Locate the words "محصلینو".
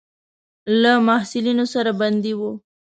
1.07-1.65